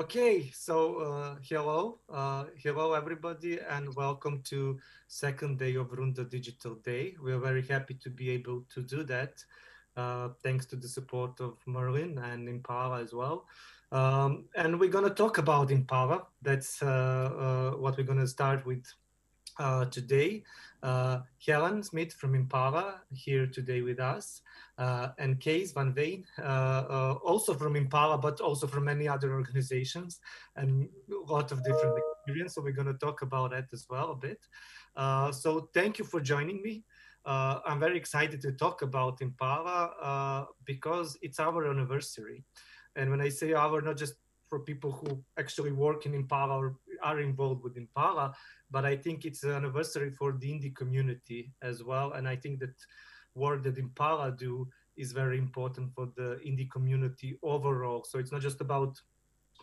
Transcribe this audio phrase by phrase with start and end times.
[0.00, 6.76] Okay, so uh, hello, uh, hello everybody, and welcome to second day of Runda Digital
[6.76, 7.16] Day.
[7.22, 9.44] We are very happy to be able to do that,
[9.98, 13.44] uh, thanks to the support of Merlin and Impala as well.
[13.92, 16.22] Um, and we're going to talk about Impala.
[16.40, 18.86] That's uh, uh, what we're going to start with
[20.82, 21.20] uh.
[21.46, 24.42] Helen Smith from Impala here today with us
[24.76, 29.32] uh, and Kees van Weijen, uh, uh, also from Impala, but also from many other
[29.32, 30.20] organizations
[30.56, 32.54] and a lot of different experience.
[32.54, 34.38] So we're going to talk about that as well a bit.
[34.96, 36.84] Uh, so thank you for joining me.
[37.24, 42.44] Uh, I'm very excited to talk about Impala because it's our anniversary.
[42.96, 44.14] And when I say our, not just
[44.48, 48.34] for people who actually work in Impala or are involved with Impala,
[48.70, 52.12] but I think it's an anniversary for the indie community as well.
[52.12, 52.74] And I think that
[53.34, 58.04] work that Impala do is very important for the indie community overall.
[58.04, 59.00] So it's not just about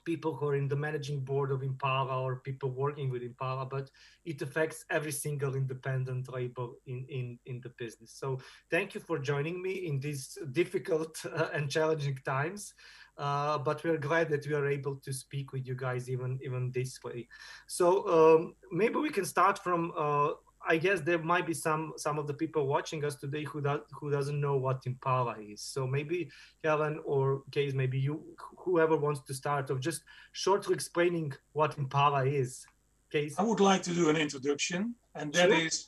[0.08, 3.90] people who are in the managing board of Impala or people working with Impala, but
[4.24, 8.14] it affects every single independent label in, in, in the business.
[8.14, 8.40] So
[8.72, 12.74] thank you for joining me in these difficult uh, and challenging times.
[13.18, 16.72] Uh, but we're glad that we are able to speak with you guys even even
[16.72, 17.28] this way.
[17.66, 17.86] So
[18.18, 20.30] um, maybe we can start from uh,
[20.68, 23.82] I guess there might be some some of the people watching us today who do,
[23.92, 25.62] who doesn't know what Impala is.
[25.62, 26.30] So maybe
[26.64, 28.24] Helen or Kees, maybe you,
[28.58, 30.02] whoever wants to start of just
[30.34, 32.66] shortly explaining what Impala is.
[33.12, 35.66] Kees, I would like to do an introduction, and that sure.
[35.66, 35.88] is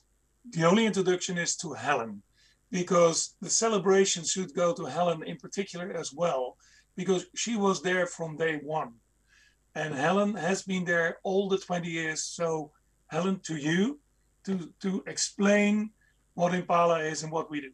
[0.51, 2.23] the only introduction is to Helen,
[2.71, 6.55] because the celebration should go to Helen in particular as well,
[6.99, 8.91] because she was there from day one,
[9.73, 12.21] and Helen has been there all the 20 years.
[12.23, 12.71] So
[13.07, 13.99] Helen, to you,
[14.45, 15.91] to to explain
[16.33, 17.71] what Impala is and what we do.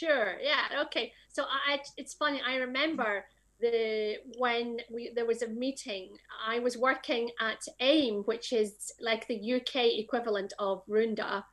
[0.00, 0.38] Sure.
[0.40, 0.82] Yeah.
[0.84, 1.12] Okay.
[1.28, 2.40] So I, it's funny.
[2.46, 3.24] I remember
[3.60, 6.06] the when we there was a meeting.
[6.46, 11.44] I was working at AIM, which is like the UK equivalent of Runda,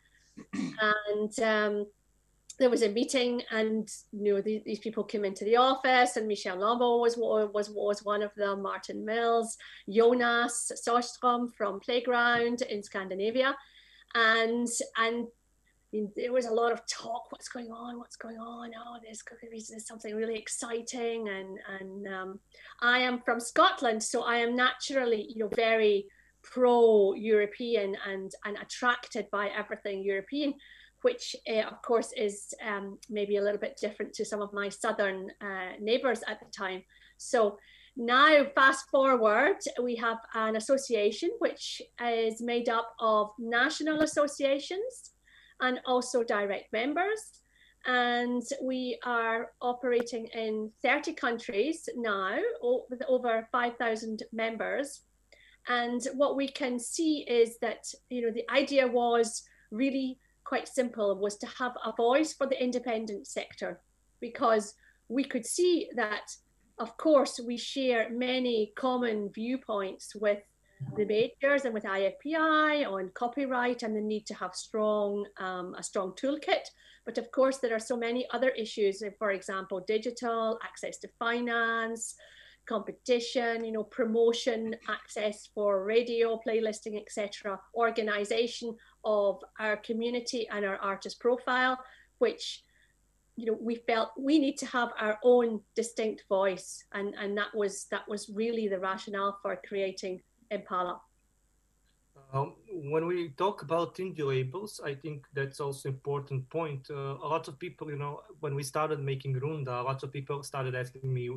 [0.54, 1.86] and um,
[2.60, 6.28] there was a meeting, and you know these, these people came into the office, and
[6.28, 8.62] Michel Lambot was was was one of them.
[8.62, 9.58] Martin Mills,
[9.90, 13.56] Jonas Sostrom from Playground in Scandinavia
[14.16, 15.28] and and
[16.16, 19.24] there was a lot of talk what's going on what's going on oh there's,
[19.70, 22.40] there's something really exciting and and um,
[22.82, 26.06] i am from scotland so i am naturally you know very
[26.44, 30.54] pro european and and attracted by everything european
[31.02, 34.70] which uh, of course is um, maybe a little bit different to some of my
[34.70, 36.84] southern uh, neighbors at the time
[37.18, 37.58] so
[38.02, 45.12] now, fast forward, we have an association which is made up of national associations
[45.60, 47.42] and also direct members.
[47.86, 52.38] And we are operating in 30 countries now
[52.90, 55.02] with over 5,000 members.
[55.68, 61.10] And what we can see is that, you know, the idea was really quite simple
[61.26, 63.80] was to have a voice for the independent sector
[64.20, 64.74] because
[65.08, 66.28] we could see that
[66.80, 70.40] of course, we share many common viewpoints with
[70.96, 75.84] the majors and with IFPI on copyright and the need to have strong um, a
[75.84, 76.66] strong toolkit.
[77.06, 79.04] But of course, there are so many other issues.
[79.18, 82.16] For example, digital access to finance,
[82.66, 87.60] competition, you know, promotion, access for radio, playlisting, etc.
[87.76, 88.74] Organization
[89.04, 91.78] of our community and our artist profile,
[92.20, 92.64] which
[93.36, 97.56] you know we felt we need to have our own distinct voice and and that
[97.56, 100.20] was that was really the rationale for creating
[100.52, 101.00] impala
[102.32, 102.54] um,
[102.92, 106.88] when we talk about indie labels, I think that's also important point.
[106.90, 110.12] Uh, a lot of people, you know, when we started making Runda, a lot of
[110.12, 111.32] people started asking me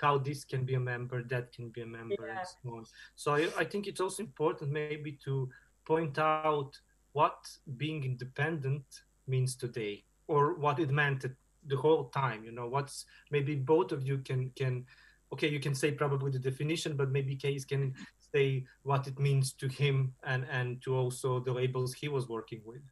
[0.00, 2.38] how this can be a member, that can be a member, yeah.
[2.38, 2.84] and so on.
[3.14, 5.50] So I, I think it's also important maybe to
[5.84, 6.78] point out
[7.18, 7.40] what
[7.82, 8.86] being independent
[9.26, 9.94] means today,
[10.28, 11.24] or what it meant
[11.66, 14.84] the whole time you know what's maybe both of you can can
[15.32, 17.94] okay you can say probably the definition but maybe Kees can
[18.32, 22.60] say what it means to him and and to also the labels he was working
[22.64, 22.84] with.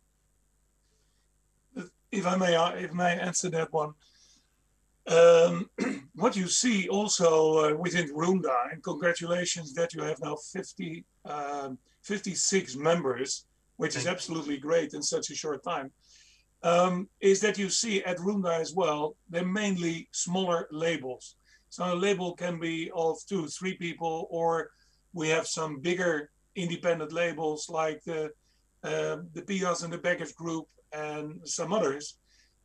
[2.10, 2.54] If i may
[2.84, 3.92] if i may answer that one.
[5.18, 5.70] Um,
[6.22, 7.28] what you see also
[7.64, 13.46] uh, within Runda, and congratulations that you have now 50, um, 56 members,
[13.76, 15.92] which Thank is absolutely great in such a short time
[16.62, 21.36] um, is that you see at Runda as well, they're mainly smaller labels.
[21.68, 24.70] So a label can be of two, three people, or
[25.12, 28.30] we have some bigger independent labels like the
[28.82, 32.18] uh, the PIAS and the Beggars Group and some others.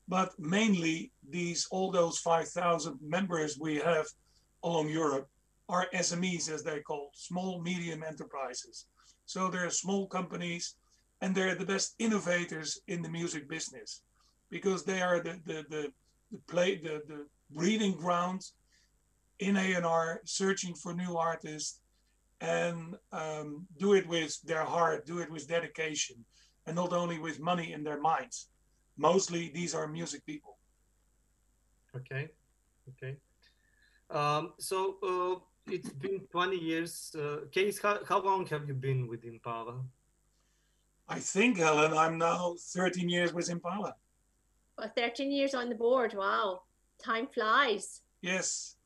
[0.08, 4.06] But mainly these all those 5,000 members we have
[4.64, 5.28] along Europe
[5.68, 8.88] are SMEs, as they call small medium enterprises.
[9.26, 10.76] So they're small companies,
[11.22, 14.02] and they're the best innovators in the music business
[14.50, 15.92] because they are the the the,
[16.32, 18.42] the play the, the breeding ground
[19.40, 21.82] in A&R, searching for new artists,
[22.40, 26.16] and um, do it with their heart, do it with dedication,
[26.68, 28.50] and not only with money in their minds.
[28.98, 30.58] Mostly, these are music people.
[31.96, 32.30] Okay,
[32.90, 33.18] okay.
[34.10, 37.16] Um, so uh, it's been 20 years.
[37.18, 39.82] Uh, Kees, how, how long have you been with Impala?
[41.12, 43.96] I think, Helen, I'm now 13 years with Impala.
[44.78, 46.14] Well, 13 years on the board.
[46.14, 46.62] Wow,
[47.04, 48.02] time flies.
[48.22, 48.78] Yes.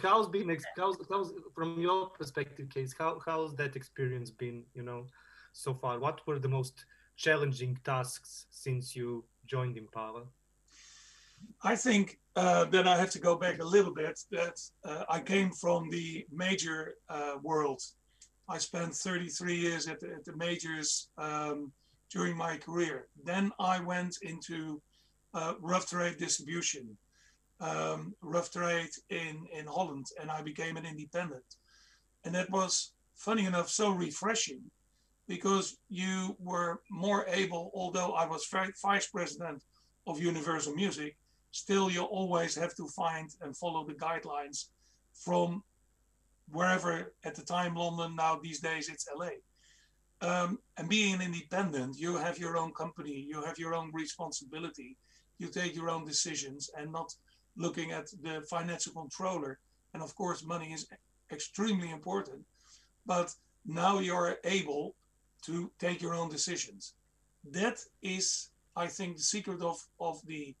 [0.00, 2.94] How's been how's, how's from your perspective, Kees?
[2.96, 4.62] How how's that experience been?
[4.74, 5.06] You know,
[5.52, 6.84] so far, what were the most
[7.16, 10.22] challenging tasks since you joined Impala?
[11.62, 14.20] I think uh, that I have to go back a little bit.
[14.30, 17.82] That uh, I came from the major uh, world.
[18.48, 21.72] I spent 33 years at the, at the majors um,
[22.10, 23.08] during my career.
[23.24, 24.80] Then I went into
[25.34, 26.96] uh, rough trade distribution,
[27.60, 31.44] um, rough trade in, in Holland, and I became an independent.
[32.24, 34.62] And that was, funny enough, so refreshing
[35.26, 38.48] because you were more able, although I was
[38.82, 39.62] vice president
[40.06, 41.16] of Universal Music,
[41.50, 44.66] still you always have to find and follow the guidelines
[45.12, 45.62] from
[46.50, 49.30] wherever at the time London, now these days it's LA.
[50.20, 54.96] Um, and being independent, you have your own company, you have your own responsibility,
[55.38, 57.14] you take your own decisions and not
[57.56, 59.58] looking at the financial controller.
[59.94, 60.88] And of course, money is
[61.30, 62.44] extremely important,
[63.06, 63.32] but
[63.64, 64.96] now you're able
[65.42, 66.94] to take your own decisions.
[67.50, 70.54] That is, I think, the secret of, of the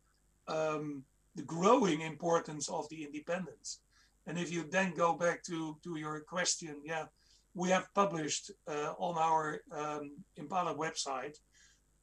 [0.46, 1.04] um,
[1.34, 3.80] the growing importance of the independence.
[4.28, 7.06] And if you then go back to, to your question, yeah,
[7.54, 11.36] we have published uh, on our um, Impala website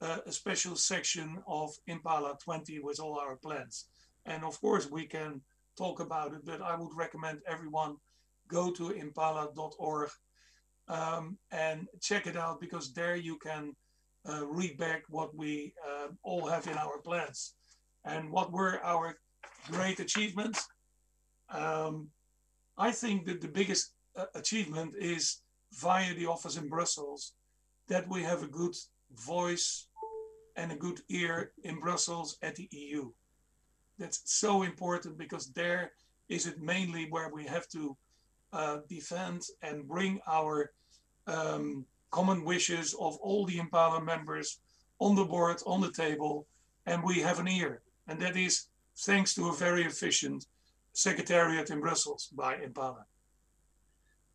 [0.01, 3.85] uh, a special section of Impala 20 with all our plans.
[4.25, 5.39] And of course, we can
[5.77, 7.97] talk about it, but I would recommend everyone
[8.47, 10.09] go to impala.org
[10.87, 13.75] um, and check it out because there you can
[14.27, 17.53] uh, read back what we uh, all have in our plans.
[18.03, 19.15] And what were our
[19.71, 20.67] great achievements?
[21.49, 22.09] Um,
[22.77, 25.41] I think that the biggest uh, achievement is
[25.73, 27.33] via the office in Brussels
[27.87, 28.75] that we have a good
[29.13, 29.87] voice
[30.55, 33.11] and a good ear in Brussels at the EU.
[33.99, 35.91] That's so important because there
[36.29, 37.95] is it mainly where we have to
[38.53, 40.71] uh, defend and bring our
[41.27, 44.59] um, common wishes of all the Impala members
[44.99, 46.47] on the board, on the table,
[46.85, 47.81] and we have an ear.
[48.07, 48.67] And that is
[48.99, 50.45] thanks to a very efficient
[50.95, 53.05] secretariat in Brussels by Impala.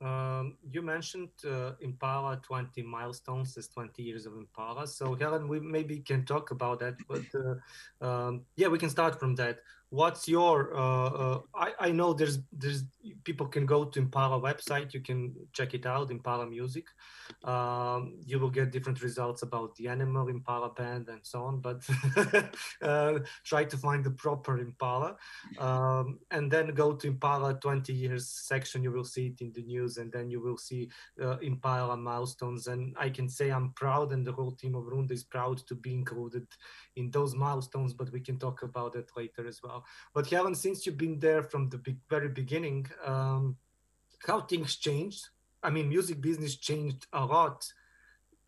[0.03, 4.87] Um, you mentioned uh, Impala 20 milestones as 20 years of Impala.
[4.87, 9.19] So Helen, we maybe can talk about that, but uh, um, yeah, we can start
[9.19, 9.59] from that
[9.91, 12.85] what's your uh, uh, I, I know there's there's
[13.25, 14.93] people can go to impala website.
[14.95, 16.87] You can check it out impala music.
[17.45, 21.87] Um, you will get different results about the animal impala band and so on but
[22.83, 25.17] uh, try to find the proper impala.
[25.59, 28.83] Um, and then go to impala 20 years section.
[28.83, 30.91] You will see it in the news and then you will see
[31.23, 32.67] uh, impala milestones.
[32.67, 35.75] And i can say i'm proud and the whole team of runda is proud to
[35.75, 36.47] be included
[36.97, 39.85] in those milestones but we can talk about it later as well.
[40.15, 43.57] But Helen, since you've been there from the very beginning, um,
[44.27, 45.29] how things changed?
[45.63, 47.67] I mean, music business changed a lot.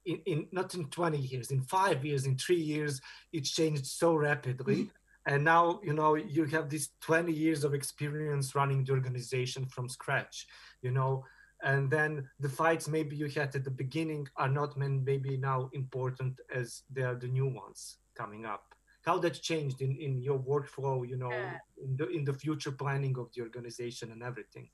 [0.04, 3.00] In, in not in 20 years, in five years, in three years,
[3.32, 4.76] it changed so rapidly.
[4.76, 5.34] Mm-hmm.
[5.34, 9.88] And now, you know, you have this 20 years of experience running the organization from
[9.88, 10.49] scratch,
[10.82, 11.25] you know,
[11.62, 16.40] and then the fights maybe you had at the beginning are not maybe now important
[16.52, 18.72] as they are the new ones coming up
[19.02, 21.59] how that changed in, in your workflow, you know, yeah.
[21.82, 24.68] in the in the future planning of the organization and everything.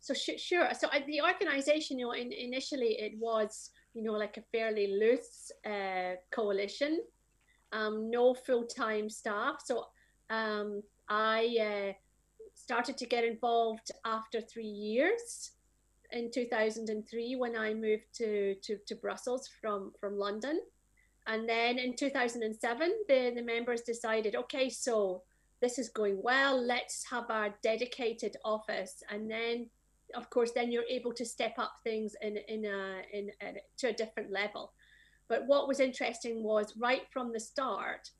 [0.00, 0.68] So sh- sure.
[0.78, 4.98] So uh, the organization, you know, in, initially it was, you know, like a fairly
[4.98, 7.00] loose uh, coalition,
[7.72, 9.62] um, no full time staff.
[9.64, 9.86] So
[10.28, 11.92] um, I uh,
[12.54, 15.52] started to get involved after three years
[16.12, 20.60] in 2003 when I moved to, to, to Brussels from, from London.
[21.26, 25.22] And then in 2007, the, the members decided, okay, so
[25.60, 29.02] this is going well, let's have our dedicated office.
[29.10, 29.70] And then,
[30.14, 33.88] of course, then you're able to step up things in, in, a, in, in to
[33.88, 34.72] a different level.
[35.28, 38.10] But what was interesting was right from the start,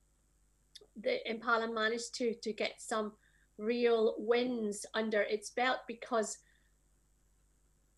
[1.02, 3.12] the Impala managed to, to get some
[3.58, 6.38] real wins under its belt because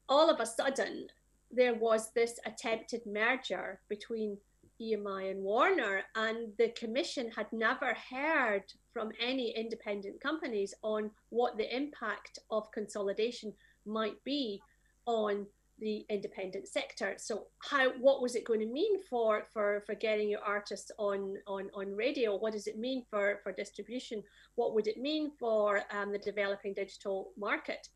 [0.08, 1.06] all of a sudden,
[1.50, 4.36] there was this attempted merger between
[4.80, 11.56] EMI and Warner, and the commission had never heard from any independent companies on what
[11.56, 13.52] the impact of consolidation
[13.84, 14.60] might be
[15.06, 15.46] on
[15.78, 17.14] the independent sector.
[17.18, 21.36] So how what was it going to mean for for for getting your artists on
[21.46, 22.36] on on radio?
[22.36, 24.22] What does it mean for for distribution?
[24.54, 27.88] What would it mean for um, the developing digital market?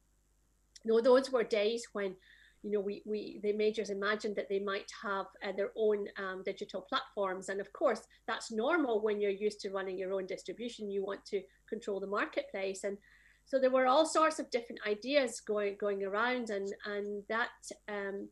[0.84, 2.16] You know, those were days when
[2.62, 6.42] you know, we, we the majors imagined that they might have uh, their own um,
[6.44, 7.48] digital platforms.
[7.48, 10.90] And of course, that's normal when you're used to running your own distribution.
[10.90, 12.84] You want to control the marketplace.
[12.84, 12.98] And
[13.46, 17.48] so there were all sorts of different ideas going going around, and and that
[17.88, 18.28] um,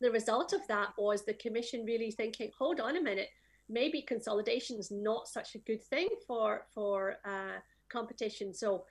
[0.00, 3.28] the result of that was the commission really thinking, hold on a minute,
[3.68, 8.52] maybe consolidation is not such a good thing for for uh, competition.
[8.54, 8.84] So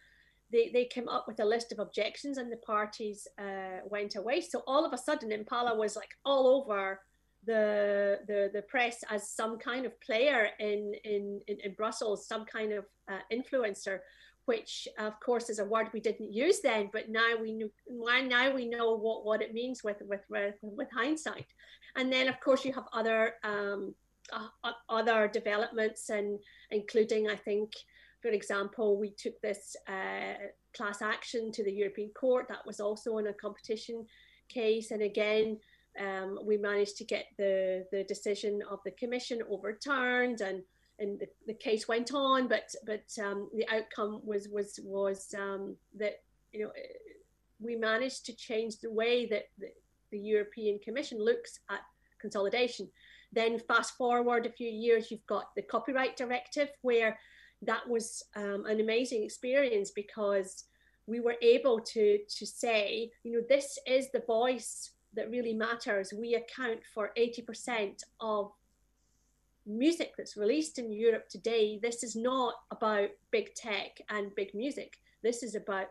[0.51, 4.41] they, they came up with a list of objections and the parties uh, went away.
[4.41, 7.01] So all of a sudden, Impala was like all over
[7.46, 12.46] the the, the press as some kind of player in, in, in, in Brussels, some
[12.46, 14.00] kind of uh, influencer,
[14.46, 17.70] which of course is a word we didn't use then, but now we know
[18.27, 21.48] now we know what, what it means with, with, with, with hindsight.
[21.96, 23.96] And then of course you have other um,
[24.32, 26.39] uh, other developments and
[26.72, 27.74] including I think
[28.21, 30.33] for example, we took this uh,
[30.75, 32.47] class action to the European Court.
[32.49, 34.05] That was also in a competition
[34.49, 34.91] case.
[34.91, 35.57] And again,
[35.99, 40.61] um, we managed to get the, the decision of the Commission overturned and,
[40.99, 45.75] and the, the case went on, but, but um, the outcome was, was, was um,
[45.97, 46.21] that,
[46.51, 46.71] you know,
[47.61, 49.67] we managed to change the way that the,
[50.11, 51.79] the European Commission looks at
[52.19, 52.88] consolidation.
[53.31, 57.17] Then fast forward a few years, you've got the copyright directive where
[57.63, 60.63] that was um, an amazing experience because
[61.08, 66.13] we were able to to say, you know, this is the voice that really matters.
[66.13, 68.51] We account for 80% of
[69.66, 71.80] music that's released in Europe today.
[71.82, 74.98] This is not about big tech and big music.
[75.24, 75.88] This is about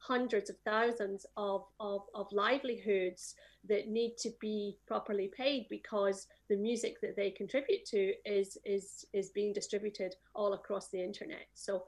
[0.00, 3.34] hundreds of thousands of, of, of livelihoods
[3.68, 9.04] that need to be properly paid because the music that they contribute to is is
[9.12, 11.46] is being distributed all across the internet.
[11.54, 11.84] So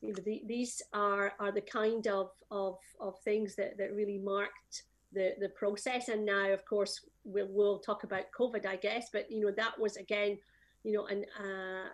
[0.00, 4.18] you know, the, these are are the kind of of, of things that, that really
[4.18, 6.08] marked the, the process.
[6.08, 9.08] And now, of course, we'll, we'll talk about COVID, I guess.
[9.12, 10.38] But you know, that was again,
[10.84, 11.88] you know, an uh,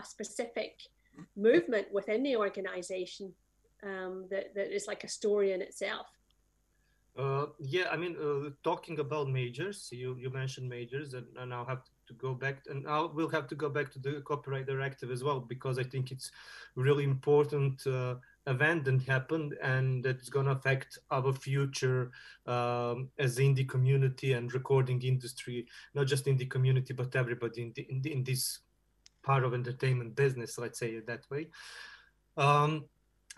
[0.00, 0.80] a specific
[1.36, 3.32] movement within the organization
[3.86, 6.06] um, that, that is like a story in itself.
[7.16, 11.64] Uh, yeah, I mean, uh, talking about majors, you, you mentioned majors, and, and I'll
[11.64, 15.10] have to go back, and I will have to go back to the copyright directive
[15.10, 16.30] as well, because I think it's
[16.74, 18.16] really important uh,
[18.46, 22.10] event that happened, and that's going to affect our future
[22.46, 27.86] um, as indie community and recording industry, not just indie community, but everybody in, the,
[27.88, 28.58] in, the, in this
[29.22, 31.48] part of entertainment business, let's say it that way.
[32.36, 32.84] Um,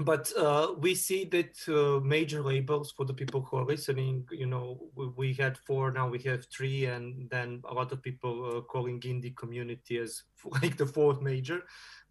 [0.01, 4.47] but uh, we see that uh, major labels for the people who are listening, you
[4.47, 8.59] know, we, we, had four, now we have three, and then a lot of people
[8.59, 10.23] uh, calling indie community as
[10.63, 11.63] like the fourth major.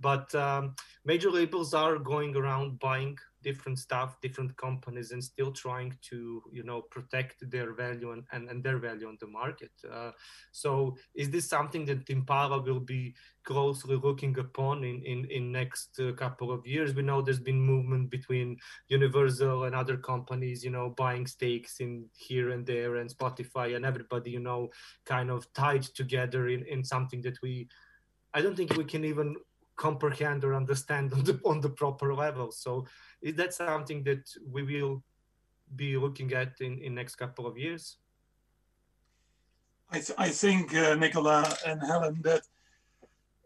[0.01, 0.75] But um,
[1.06, 6.63] major labels are going around buying different stuff, different companies, and still trying to, you
[6.63, 9.72] know, protect their value and, and, and their value on the market.
[9.91, 10.12] Uh,
[10.51, 16.00] so is this something that Impala will be closely looking upon in, in, in next
[16.00, 16.94] uh, couple of years?
[16.94, 18.58] We know there's been movement between
[18.89, 23.86] Universal and other companies, you know, buying stakes in here and there and Spotify and
[23.86, 24.70] everybody, you know,
[25.06, 27.67] kind of tied together in, in something that we
[28.34, 29.36] I don't think we can even
[29.77, 32.51] comprehend or understand on the on the proper level.
[32.51, 32.86] So
[33.22, 35.03] is that something that we will
[35.75, 37.98] be looking at in in next couple of years?
[39.89, 42.43] I, th I think uh, Nicola and Helen that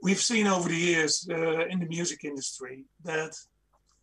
[0.02, 3.34] we've seen over the years uh, in the music industry that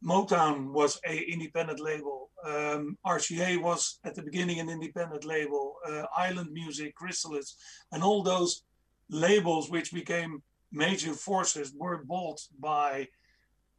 [0.02, 2.30] Motown was a independent label.
[2.44, 5.64] Um, RCA was at the beginning an independent label.
[5.88, 7.56] Uh, Island Music, Chrysalis,
[7.90, 8.62] and all those
[9.10, 10.42] labels which became
[10.72, 13.08] major forces were bought by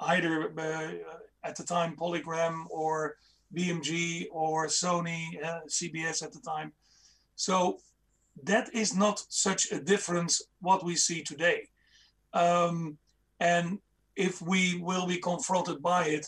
[0.01, 0.91] either uh,
[1.43, 3.15] at the time Polygram or
[3.55, 6.72] BMG or Sony, uh, CBS at the time.
[7.36, 7.79] So
[8.43, 11.67] that is not such a difference what we see today.
[12.34, 12.98] Um,
[13.39, 13.79] and
[14.15, 16.27] if we will be confronted by it,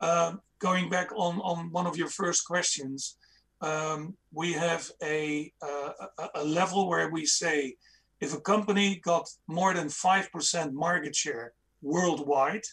[0.00, 3.16] uh, going back on, on one of your first questions,
[3.60, 7.76] um, we have a, uh, a, a level where we say
[8.24, 11.52] if a company got more than 5% market share
[11.82, 12.66] worldwide,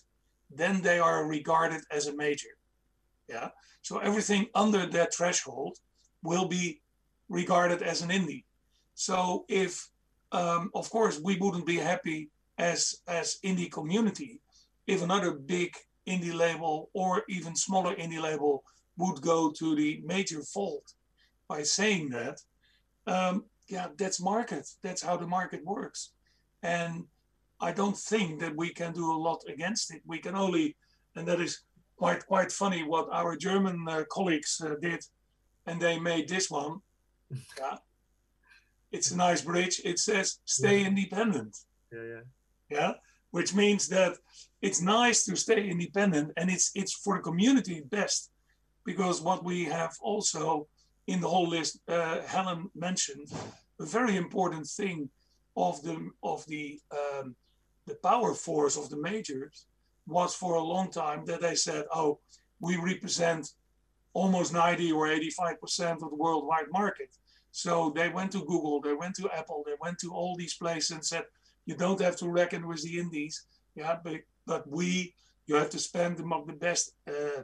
[0.50, 2.54] then they are regarded as a major.
[3.28, 3.50] Yeah.
[3.82, 5.78] So everything under that threshold
[6.24, 6.82] will be
[7.30, 8.46] regarded as an indie.
[8.96, 9.74] So if,
[10.32, 14.34] um, of course, we wouldn't be happy as as indie community
[14.86, 15.72] if another big
[16.14, 18.64] indie label or even smaller indie label
[18.98, 20.88] would go to the major fault
[21.48, 22.38] by saying that.
[23.08, 24.68] Um, yeah, that's market.
[24.84, 26.14] That's how the market works,
[26.64, 27.06] and
[27.60, 30.02] I don't think that we can do a lot against it.
[30.06, 30.76] We can only,
[31.16, 31.64] and that is
[31.98, 35.02] quite quite funny what our German uh, colleagues uh, did,
[35.68, 36.80] and they made this one.
[37.60, 37.78] yeah,
[38.92, 39.82] it's a nice bridge.
[39.86, 40.88] It says "Stay Yeah.
[40.88, 41.58] independent."
[41.92, 42.24] Yeah, yeah.
[42.70, 42.94] Yeah,
[43.32, 44.14] which means that
[44.62, 48.32] it's nice to stay independent, and it's it's for the community best,
[48.86, 50.68] because what we have also
[51.08, 53.28] in the whole list, uh, Helen mentioned,
[53.80, 55.10] a very important thing
[55.58, 57.36] of the of the um,
[57.88, 59.66] the power force of the majors
[60.08, 62.20] was for a long time that they said, oh,
[62.60, 63.50] we represent
[64.14, 67.10] almost 90 or 85% of the worldwide market.
[67.52, 70.92] So they went to Google, they went to Apple, they went to all these places
[70.92, 71.24] and said,
[71.66, 75.14] you don't have to reckon with the indies, yeah, but, but we,
[75.48, 77.44] you have to spend among the best uh,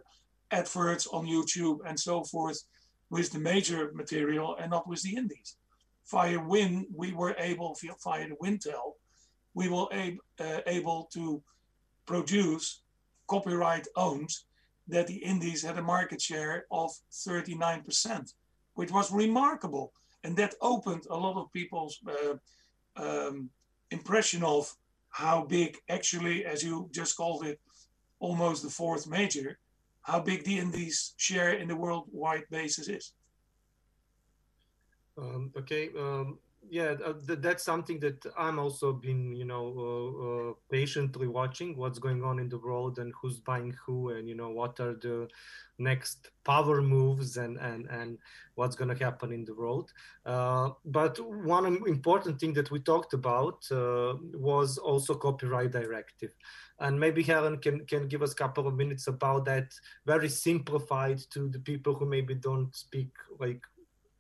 [0.52, 2.62] adverts on YouTube and so forth
[3.10, 5.56] with the major material and not with the indies.
[6.10, 8.96] Via WIN, we were able, via, via the WINTEL,
[9.54, 11.42] we were ab- uh, able to
[12.06, 12.82] produce
[13.28, 14.30] copyright owned
[14.88, 18.34] that the indies had a market share of 39%,
[18.76, 19.92] which was remarkable.
[20.24, 22.36] And that opened a lot of people's uh,
[22.96, 23.50] um,
[23.92, 24.74] impression of
[25.10, 27.60] how big, actually, as you just called it,
[28.20, 29.60] almost the fourth major,
[30.08, 33.14] how big the indies share in the worldwide basis is.
[35.18, 35.90] Um, okay.
[36.00, 41.78] Um, yeah, th- that's something that I'm also been, you know, uh, uh, patiently watching
[41.78, 44.96] what's going on in the world and who's buying who, and you know what are
[44.96, 45.28] the
[45.80, 48.18] next power moves and and and
[48.56, 49.94] what's going to happen in the world.
[50.26, 56.32] Uh, but one important thing that we talked about uh, was also copyright directive,
[56.80, 59.74] and maybe Helen can can give us a couple of minutes about that,
[60.06, 63.62] very simplified to the people who maybe don't speak like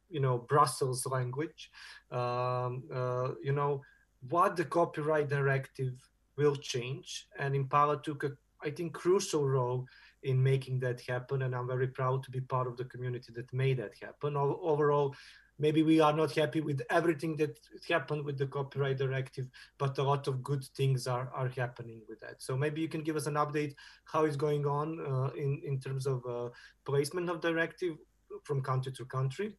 [0.09, 1.71] you know brussels language.
[2.11, 3.81] Um, uh, you know
[4.29, 5.93] what the copyright directive
[6.37, 8.31] will change and impala took a
[8.63, 9.85] i think crucial role
[10.23, 13.51] in making that happen and i'm very proud to be part of the community that
[13.53, 14.35] made that happen.
[14.35, 15.15] O- overall
[15.59, 20.03] maybe we are not happy with everything that happened with the copyright directive but a
[20.03, 23.27] lot of good things are, are happening with that so maybe you can give us
[23.27, 23.73] an update
[24.05, 26.49] how it's going on uh, in, in terms of uh,
[26.85, 27.95] placement of directive
[28.43, 29.53] from country to country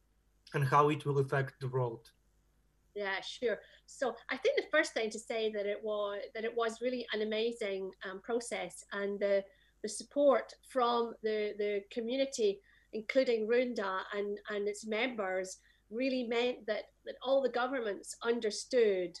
[0.53, 2.09] and how it will affect the world.
[2.95, 3.59] Yeah, sure.
[3.85, 7.05] So I think the first thing to say that it was that it was really
[7.13, 9.43] an amazing um, process, and the
[9.83, 12.59] the support from the the community,
[12.93, 15.57] including Runda and and its members,
[15.91, 19.19] really meant that that all the governments understood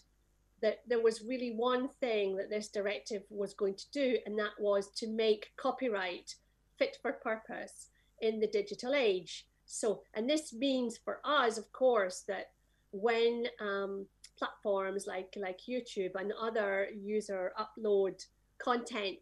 [0.61, 4.51] that there was really one thing that this directive was going to do, and that
[4.59, 6.35] was to make copyright
[6.77, 7.87] fit for purpose
[8.21, 9.47] in the digital age.
[9.65, 12.51] So, and this means for us, of course, that
[12.91, 14.05] when um,
[14.37, 18.25] platforms like like YouTube and other user upload
[18.57, 19.19] content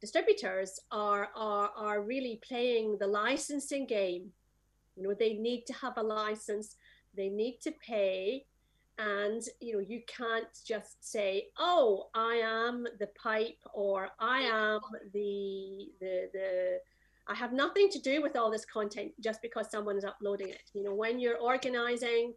[0.00, 4.32] distributors are, are are really playing the licensing game.
[4.96, 6.76] You know, they need to have a license,
[7.16, 8.46] they need to pay,
[8.98, 14.80] and you know, you can't just say, "Oh, I am the pipe," or "I am
[15.12, 16.80] the the the."
[17.26, 20.70] I have nothing to do with all this content just because someone is uploading it.
[20.74, 22.34] You know, when you're organizing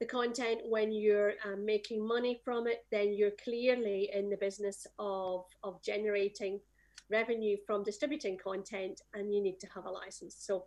[0.00, 4.86] the content, when you're um, making money from it, then you're clearly in the business
[4.98, 6.58] of, of generating
[7.10, 10.34] revenue from distributing content and you need to have a license.
[10.38, 10.64] So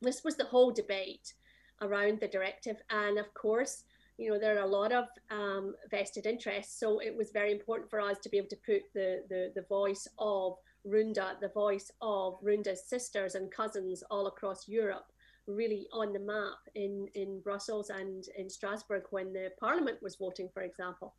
[0.00, 1.34] this was the whole debate
[1.82, 2.76] around the directive.
[2.90, 3.84] And of course,
[4.18, 6.78] you know, there are a lot of um, vested interests.
[6.78, 9.62] So it was very important for us to be able to put the, the, the
[9.62, 15.06] voice of Runda, the voice of Runda's sisters and cousins all across Europe,
[15.46, 20.50] really on the map in, in Brussels and in Strasbourg when the parliament was voting,
[20.52, 21.14] for example.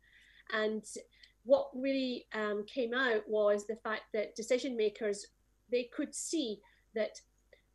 [0.52, 0.84] And
[1.44, 5.26] what really um, came out was the fact that decision makers
[5.72, 6.58] they could see
[6.94, 7.20] that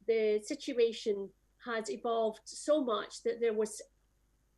[0.08, 1.30] the situation
[1.66, 3.82] has evolved so much that there was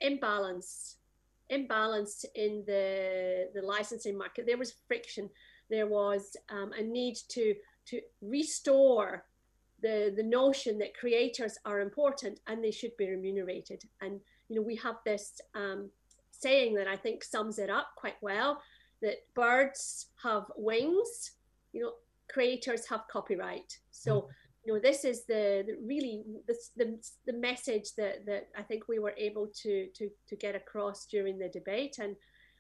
[0.02, 0.98] imbalance
[1.50, 4.46] imbalance in the the licensing market.
[4.46, 5.30] There was friction.
[5.70, 7.56] There was um, a need to
[7.88, 9.26] to restore
[9.82, 13.84] the the notion that creators are important and they should be remunerated.
[14.02, 15.90] And you know we have this um,
[16.32, 18.62] saying that i think sums it up quite well
[19.02, 21.32] that birds have wings
[21.74, 21.92] you know
[22.30, 23.78] creators have copyright.
[23.92, 24.30] So
[24.64, 29.00] you know, this is the, the really the, the message that, that I think we
[29.00, 31.98] were able to, to, to get across during the debate.
[32.00, 32.16] And,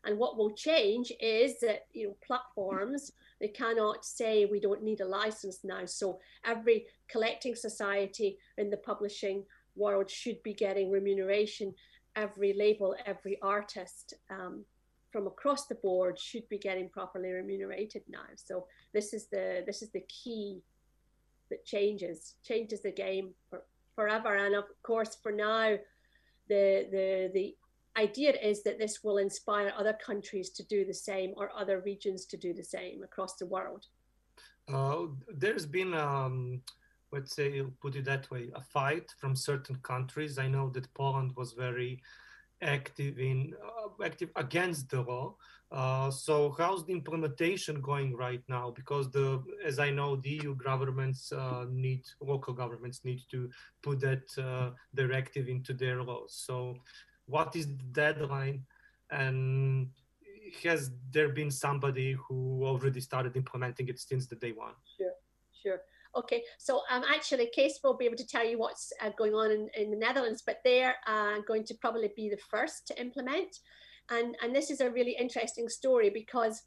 [0.06, 5.02] and what will change is that, you know, platforms, they cannot say we don't need
[5.02, 5.86] a license now.
[5.86, 9.44] So every collecting society in the publishing
[9.76, 11.74] world should be getting remuneration.
[12.16, 14.64] Every label, every artist um,
[15.12, 18.26] from across the board should be getting properly remunerated now.
[18.36, 20.62] So this is the this is the key
[21.50, 23.64] that changes changes the game for,
[23.96, 24.36] forever.
[24.36, 25.78] And of course, for now,
[26.48, 27.56] the the the
[27.98, 32.26] idea is that this will inspire other countries to do the same or other regions
[32.26, 33.86] to do the same across the world.
[34.72, 36.62] Uh, there's been, um,
[37.12, 40.38] let's say, put it that way, a fight from certain countries.
[40.38, 42.02] I know that Poland was very
[42.62, 45.36] active in uh, active against the law.
[45.72, 48.72] Uh, so how's the implementation going right now?
[48.76, 53.50] Because the, as I know, the EU governments uh, need, local governments need to
[53.84, 56.34] put that uh, directive into their laws.
[56.46, 56.76] So
[57.26, 58.64] what is the deadline?
[59.12, 59.90] And
[60.64, 64.74] has there been somebody who already started implementing it since the day one?
[64.98, 65.14] Sure,
[65.62, 65.82] sure.
[66.16, 69.52] Okay, so um, actually, Kees will be able to tell you what's uh, going on
[69.52, 73.56] in, in the Netherlands, but they're uh, going to probably be the first to implement.
[74.10, 76.63] And, and this is a really interesting story because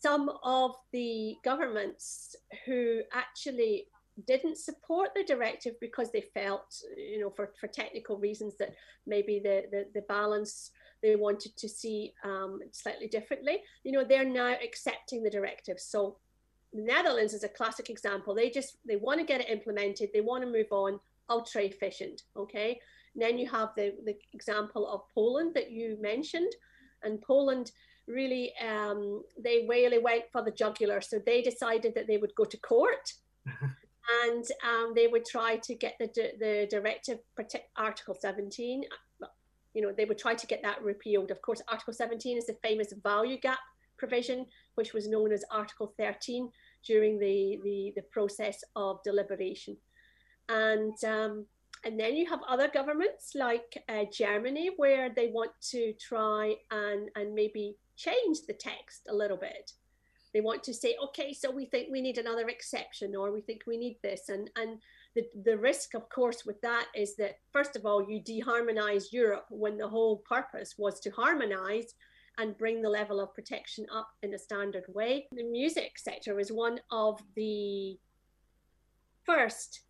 [0.00, 3.86] some of the governments who actually
[4.26, 8.74] didn't support the directive because they felt, you know, for, for technical reasons that
[9.06, 10.70] maybe the, the, the balance
[11.02, 15.78] they wanted to see um, slightly differently, you know, they're now accepting the directive.
[15.78, 16.16] So
[16.72, 18.34] the Netherlands is a classic example.
[18.34, 20.10] They just, they want to get it implemented.
[20.12, 20.98] They want to move on,
[21.30, 22.80] ultra efficient, okay?
[23.18, 26.52] Then you have the, the example of Poland that you mentioned.
[27.02, 27.72] And Poland
[28.06, 31.00] really, um, they really went for the jugular.
[31.00, 33.12] So they decided that they would go to court
[33.46, 37.18] and um, they would try to get the, the directive,
[37.76, 38.84] Article 17,
[39.74, 41.30] you know, they would try to get that repealed.
[41.30, 43.60] Of course, Article 17 is the famous value gap
[43.96, 46.50] provision, which was known as Article 13
[46.84, 49.76] during the, the, the process of deliberation.
[50.48, 51.46] And, um,
[51.84, 57.10] and then you have other governments like uh, Germany, where they want to try and,
[57.16, 59.72] and maybe change the text a little bit.
[60.34, 63.62] They want to say okay so we think we need another exception or we think
[63.66, 64.28] we need this.
[64.28, 64.78] And and
[65.14, 69.46] the, the risk of course with that is that first of all you deharmonize europe
[69.48, 71.94] when the whole purpose was to harmonize
[72.38, 75.26] and bring the level of protection up in a standard way.
[75.32, 77.98] The music sector is one of the
[79.24, 79.80] first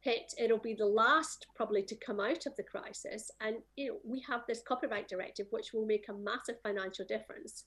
[0.00, 3.98] hit it'll be the last probably to come out of the crisis and you know
[4.04, 7.64] we have this copyright directive which will make a massive financial difference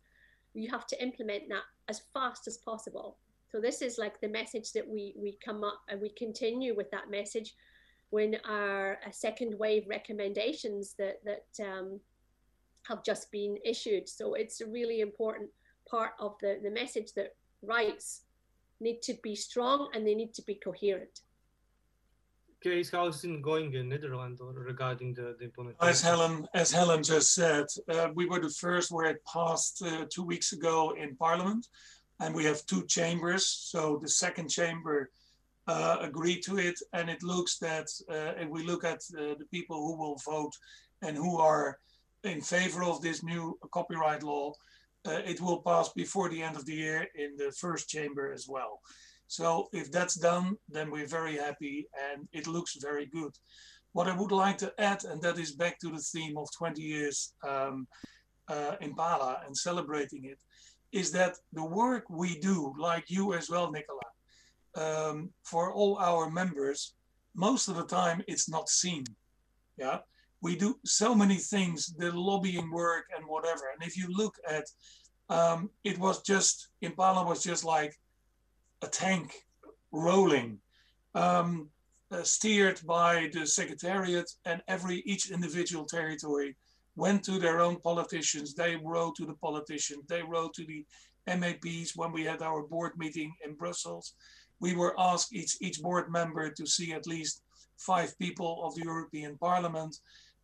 [0.53, 3.17] you have to implement that as fast as possible.
[3.51, 6.89] So this is like the message that we we come up and we continue with
[6.91, 7.53] that message
[8.09, 11.99] when our second wave recommendations that that um,
[12.87, 14.09] have just been issued.
[14.09, 15.49] So it's a really important
[15.89, 18.21] part of the the message that rights
[18.79, 21.21] need to be strong and they need to be coherent.
[22.63, 25.89] Kees, how is it going in Netherlands regarding the, the implementation?
[25.89, 30.05] As Helen, as Helen just said, uh, we were the first where it passed uh,
[30.09, 31.67] two weeks ago in Parliament,
[32.21, 33.45] and we have two chambers.
[33.45, 35.11] So the second chamber
[35.67, 39.47] uh, agreed to it, and it looks that uh, if we look at uh, the
[39.51, 40.53] people who will vote
[41.01, 41.79] and who are
[42.23, 44.53] in favor of this new copyright law,
[45.05, 48.47] uh, it will pass before the end of the year in the first chamber as
[48.47, 48.79] well.
[49.33, 53.33] So if that's done, then we're very happy and it looks very good.
[53.93, 56.79] What I would like to add, and that is back to the theme of 20
[56.79, 57.87] years um,
[58.47, 60.37] uh, Impala and celebrating it,
[60.91, 64.09] is that the work we do, like you as well, Nicola,
[64.75, 66.93] um, for all our members,
[67.35, 69.03] most of the time it's not seen.
[69.77, 69.97] Yeah,
[70.41, 73.63] we do so many things, the lobbying work and whatever.
[73.73, 74.65] And if you look at,
[75.29, 77.95] um, it was just Impala was just like
[78.83, 79.33] a tank
[79.91, 80.59] rolling,
[81.15, 81.69] um,
[82.11, 86.55] uh, steered by the secretariat, and every each individual territory
[86.95, 88.53] went to their own politicians.
[88.53, 90.03] They wrote to the politicians.
[90.07, 90.85] They wrote to the
[91.27, 94.15] MEPs when we had our board meeting in Brussels.
[94.59, 97.41] We were asked each each board member to see at least
[97.77, 99.93] five people of the European Parliament,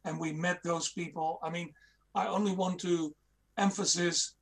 [0.05, 1.39] and we met those people.
[1.43, 1.69] I mean,
[2.15, 3.13] I only want to
[3.57, 4.33] emphasize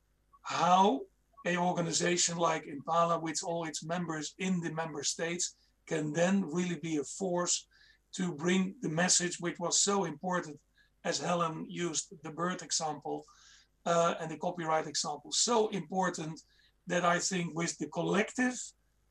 [0.42, 1.00] how
[1.48, 5.56] a organization like Impala with all its members in the member states
[5.86, 7.66] can then really be a force
[8.16, 10.56] to bring the message which was so important
[11.04, 13.24] as Helen used the bird example
[13.86, 16.36] uh, and the copyright example so important
[16.86, 18.58] that I think with the collective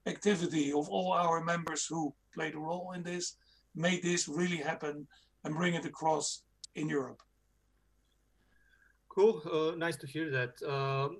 [0.05, 3.35] activity of all our members who played a role in this,
[3.75, 5.07] made this really happen
[5.43, 6.43] and bring it across
[6.75, 7.21] in Europe.
[9.09, 9.41] Cool.
[9.51, 10.53] Uh, nice to hear that.
[10.75, 11.17] Um,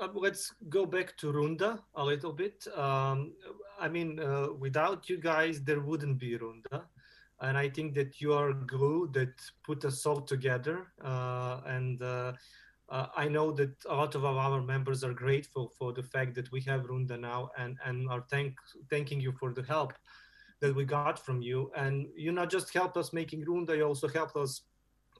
[0.00, 2.66] uh, let's go back to Runda a little bit.
[2.76, 3.32] Um,
[3.80, 6.82] I mean, uh, without you guys, there wouldn't be Runda.
[7.40, 9.32] And I think that you are glue that
[9.64, 10.88] put us all together.
[11.02, 12.32] Uh, and uh,
[12.88, 16.50] uh, I know that a lot of our members are grateful for the fact that
[16.50, 18.56] we have Runda now and, and are thank,
[18.90, 19.92] thanking you for the help
[20.60, 21.70] that we got from you.
[21.76, 24.62] And you not just helped us making Runda, you also helped us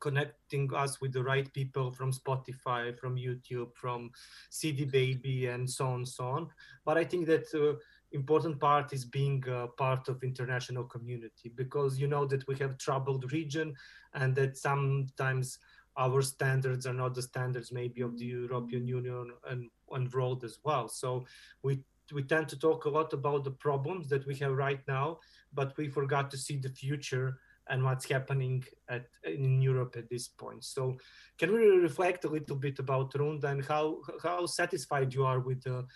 [0.00, 4.10] connecting us with the right people from Spotify, from YouTube, from
[4.50, 6.48] CD Baby, and so on, so on.
[6.84, 7.78] But I think that uh,
[8.12, 9.42] important part is being
[9.76, 13.74] part of international community because you know that we have troubled region
[14.14, 15.58] and that sometimes
[15.98, 20.58] our standards are not the standards maybe of the European Union and, and world as
[20.64, 20.88] well.
[20.88, 21.26] So
[21.62, 21.80] we
[22.12, 25.18] we tend to talk a lot about the problems that we have right now,
[25.52, 27.38] but we forgot to see the future
[27.70, 30.64] and what's happening at in Europe at this point.
[30.64, 30.96] So
[31.38, 35.62] can we reflect a little bit about Runda and how how satisfied you are with
[35.62, 35.86] the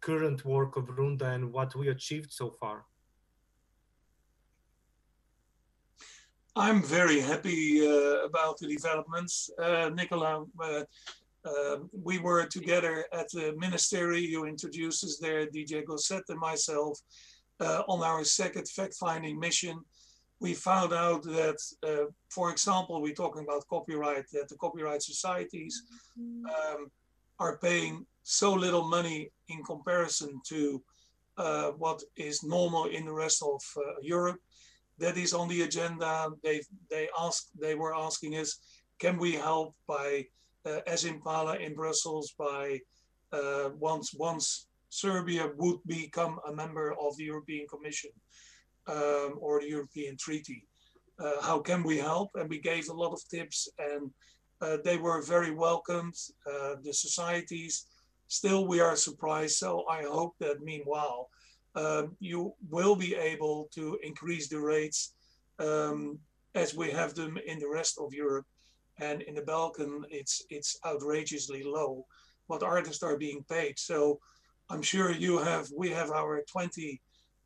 [0.00, 2.84] current work of Runda and what we achieved so far?
[6.54, 9.48] I'm very happy uh, about the developments.
[9.58, 10.84] Uh, Nicola, uh,
[11.46, 14.20] um, we were together at the ministry.
[14.20, 17.00] You introduced us there, DJ Gosset and myself,
[17.58, 19.80] uh, on our second fact-finding mission.
[20.42, 25.74] We found out that, uh, for example, we're talking about copyright, that the copyright societies
[26.18, 26.90] um,
[27.38, 30.82] are paying so little money in comparison to
[31.38, 33.60] uh, what is normal in the rest of
[34.02, 34.40] Europe.
[34.98, 36.30] That is on the agenda.
[36.42, 38.50] They they ask they were asking us,
[38.98, 40.26] can we help by
[40.66, 42.80] uh, as Impala in Brussels by
[43.32, 48.10] uh, once once Serbia would become a member of the European Commission
[48.86, 50.66] um, or the European Treaty.
[51.18, 52.30] Uh, how can we help?
[52.34, 54.10] And we gave a lot of tips, and
[54.60, 56.14] uh, they were very welcomed.
[56.46, 57.86] Uh, the societies,
[58.28, 59.56] still, we are surprised.
[59.56, 61.28] So I hope that meanwhile,
[61.74, 65.14] um, you will be able to increase the rates
[65.58, 66.18] um,
[66.54, 68.46] as we have them in the rest of Europe.
[68.98, 72.04] And in the Balkan, it's it's outrageously low
[72.46, 73.78] what artists are being paid.
[73.78, 74.20] So
[74.68, 77.00] I'm sure you have we have our 20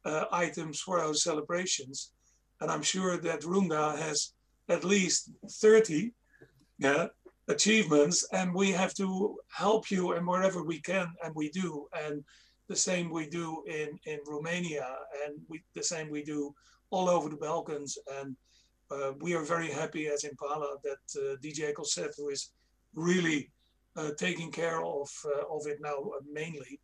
[0.06, 2.12] uh, items for our celebrations,
[2.60, 4.32] and I'm sure that Runda has
[4.68, 6.12] at least 30
[6.78, 7.06] yeah,
[7.48, 11.86] achievements, and we have to help you and wherever we can, and we do.
[11.92, 12.24] And
[12.68, 14.86] the same we do in, in Romania
[15.24, 16.54] and we, the same we do
[16.90, 17.96] all over the Balkans.
[18.20, 18.36] And
[18.90, 21.72] uh, we are very happy as Impala that uh, DJ
[22.16, 22.50] who is
[22.94, 23.50] really
[23.96, 26.80] uh, taking care of, uh, of it now mainly,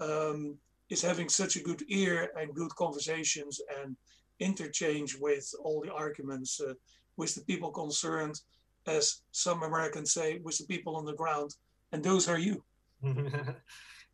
[0.00, 0.56] um,
[0.92, 3.96] is having such a good ear and good conversations and
[4.40, 6.74] interchange with all the arguments uh,
[7.16, 8.40] with the people concerned,
[8.86, 11.50] as some Americans say, with the people on the ground.
[11.92, 12.62] And those are you.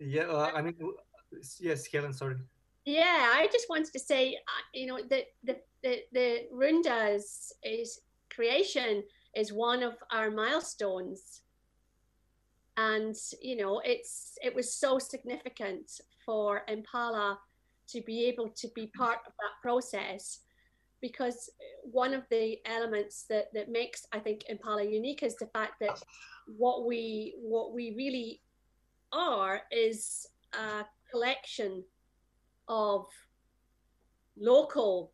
[0.01, 0.77] Yeah, uh, I mean,
[1.59, 2.37] yes, Helen, sorry.
[2.85, 8.01] Yeah, I just wanted to say, uh, you know, that the, the, the Runda's is
[8.33, 9.03] creation
[9.35, 11.43] is one of our milestones.
[12.77, 17.39] And, you know, it's it was so significant for Impala
[17.89, 20.41] to be able to be part of that process
[21.01, 21.49] because
[21.85, 26.03] one of the elements that, that makes I think Impala unique is the fact that
[26.59, 28.43] what we what we really
[29.11, 31.83] are is a collection
[32.69, 33.07] of
[34.39, 35.13] local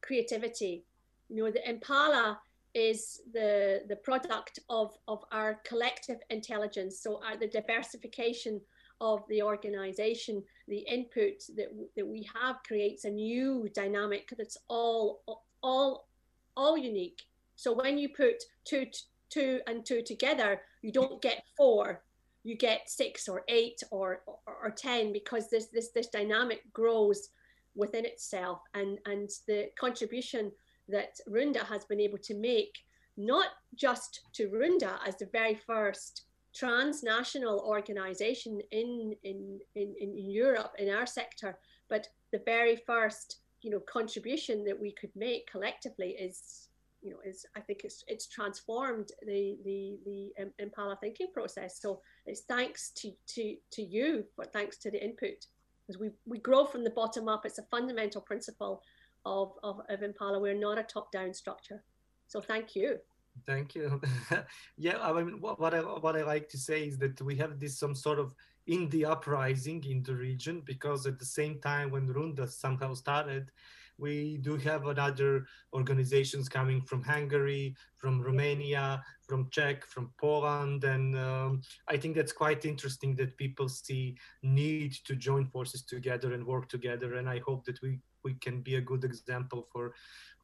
[0.00, 0.86] creativity.
[1.28, 2.40] You know, the Impala
[2.72, 7.02] is the the product of of our collective intelligence.
[7.02, 8.62] So, our, the diversification
[9.00, 15.22] of the organization, the input that that we have creates a new dynamic that's all
[15.62, 16.08] all
[16.56, 17.22] all unique.
[17.56, 18.86] So, when you put two
[19.28, 22.02] two and two together, you don't get four
[22.42, 27.28] you get six or eight or, or, or 10 because this, this, this dynamic grows
[27.74, 30.50] within itself and, and the contribution
[30.88, 32.78] that Runda has been able to make,
[33.16, 36.22] not just to Runda as the very first
[36.54, 41.58] transnational organization in, in, in, in Europe, in our sector,
[41.88, 46.68] but the very first you know contribution that we could make collectively is
[47.02, 51.80] you know is I think it's it's transformed the the the um, Impala thinking process.
[51.80, 55.46] So it's thanks to to to you, but thanks to the input,
[55.86, 57.46] because we we grow from the bottom up.
[57.46, 58.82] It's a fundamental principle
[59.24, 60.38] of of, of Impala.
[60.38, 61.82] We're not a top down structure.
[62.28, 62.98] So thank you.
[63.46, 64.00] Thank you.
[64.76, 67.78] yeah, I mean, what I what I like to say is that we have this
[67.78, 68.34] some sort of
[68.68, 73.50] indie uprising in the region because at the same time when Runda somehow started,
[73.98, 81.16] we do have another organizations coming from Hungary, from Romania, from Czech, from Poland, and
[81.16, 86.46] um, I think that's quite interesting that people see need to join forces together and
[86.46, 87.14] work together.
[87.14, 89.94] And I hope that we we can be a good example for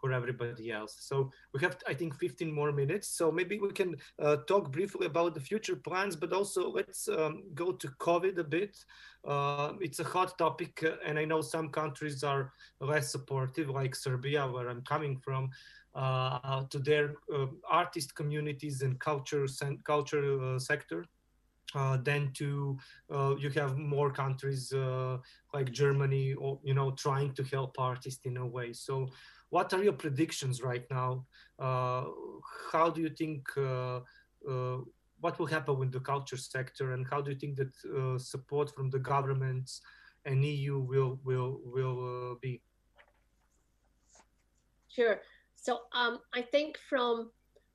[0.00, 0.96] for everybody else.
[1.00, 3.08] So we have, I think, 15 more minutes.
[3.08, 7.44] So maybe we can uh, talk briefly about the future plans, but also let's um,
[7.54, 8.76] go to COVID a bit.
[9.26, 13.94] Uh, it's a hot topic, uh, and I know some countries are less supportive, like
[13.94, 15.50] Serbia, where I'm coming from.
[15.94, 19.46] Uh, to their uh, artist communities and culture
[19.82, 21.06] culture uh, sector,
[21.74, 22.78] uh, then to
[23.12, 25.18] uh, you have more countries uh,
[25.52, 28.72] like Germany or you know trying to help artists in a way.
[28.72, 29.08] So
[29.50, 31.24] what are your predictions right now?
[31.58, 32.04] Uh,
[32.72, 34.00] how do you think, uh,
[34.48, 34.78] uh,
[35.20, 38.90] what will happen with the culture sector and how do you think that support from
[38.90, 39.80] the governments
[40.24, 42.60] and EU will, will, will be?
[44.88, 45.20] Sure.
[45.54, 47.30] So um, I think from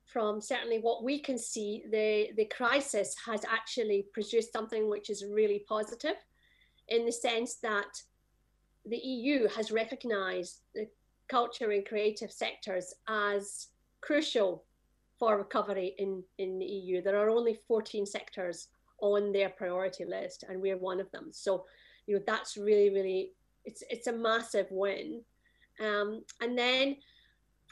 [0.06, 5.24] from certainly what we can see, the, the crisis has actually produced something which is
[5.24, 6.16] really positive
[6.88, 8.02] in the sense that
[8.84, 10.86] the EU has recognized the
[11.28, 13.68] culture and creative sectors as
[14.00, 14.64] crucial
[15.18, 17.00] for recovery in, in the EU.
[17.00, 18.68] There are only 14 sectors
[19.00, 21.28] on their priority list, and we're one of them.
[21.30, 21.64] So,
[22.06, 23.32] you know, that's really, really,
[23.64, 25.22] it's it's a massive win.
[25.80, 26.96] Um, and then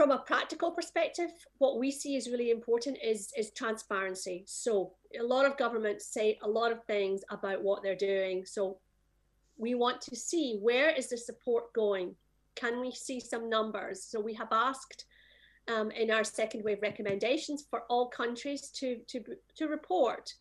[0.01, 4.45] from a practical perspective, what we see is really important is, is transparency.
[4.47, 8.47] So a lot of governments say a lot of things about what they're doing.
[8.47, 8.79] So
[9.59, 12.15] we want to see where is the support going
[12.57, 14.03] can we see some numbers?
[14.03, 15.05] So we have asked
[15.69, 19.23] um, in our second wave recommendations for all countries to, to,
[19.57, 20.33] to report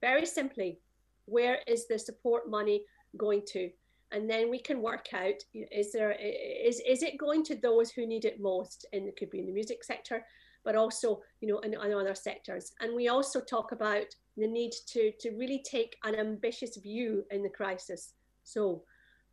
[0.00, 0.80] very simply
[1.26, 2.82] where is the support money
[3.16, 3.70] going to
[4.16, 8.06] and then we can work out is there is is it going to those who
[8.06, 10.24] need it most and it could be in the music sector
[10.64, 14.72] but also you know in, in other sectors and we also talk about the need
[14.86, 18.82] to to really take an ambitious view in the crisis so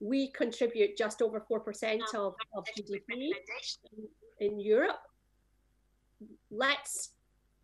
[0.04, 3.32] we contribute just over 4% of, of GDP
[4.40, 5.00] in Europe.
[6.52, 7.12] Let's,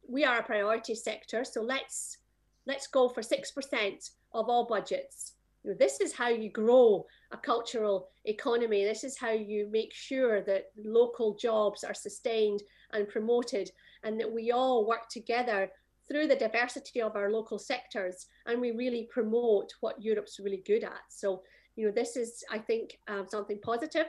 [0.08, 2.17] we are a priority sector, so let's,
[2.65, 5.34] let's go for 6% of all budgets.
[5.63, 8.84] You know, this is how you grow a cultural economy.
[8.84, 12.62] This is how you make sure that local jobs are sustained
[12.93, 13.72] and promoted
[14.04, 15.69] and that we all work together
[16.08, 20.84] through the diversity of our local sectors and we really promote what Europe's really good
[20.84, 21.02] at.
[21.10, 21.43] So
[21.76, 24.08] you know, this is, I think, um, something positive.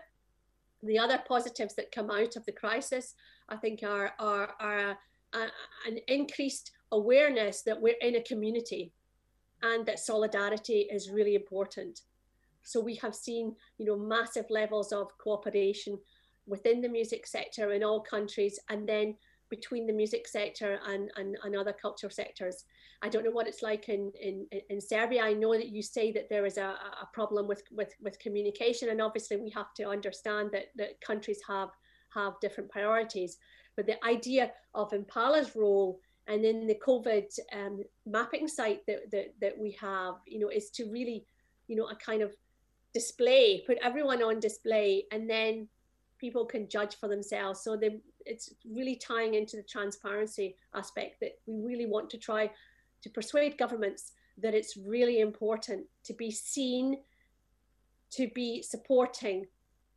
[0.82, 3.14] The other positives that come out of the crisis,
[3.48, 4.98] I think, are, are, are a,
[5.34, 5.48] a,
[5.86, 8.92] an increased awareness that we're in a community
[9.62, 12.02] and that solidarity is really important.
[12.62, 15.98] So we have seen, you know, massive levels of cooperation
[16.46, 19.16] within the music sector in all countries, and then
[19.48, 22.64] between the music sector and, and, and other cultural sectors.
[23.02, 25.22] I don't know what it's like in, in, in Serbia.
[25.22, 28.90] I know that you say that there is a, a problem with, with, with communication,
[28.90, 31.70] and obviously we have to understand that, that countries have,
[32.14, 33.38] have different priorities.
[33.76, 39.34] But the idea of Impala's role and then the COVID um, mapping site that, that,
[39.40, 41.26] that we have, you know, is to really,
[41.66, 42.32] you know, a kind of
[42.94, 45.66] display, put everyone on display, and then
[46.18, 47.62] people can judge for themselves.
[47.62, 52.48] So they, it's really tying into the transparency aspect that we really want to try
[53.02, 56.98] to persuade governments that it's really important to be seen
[58.12, 59.46] to be supporting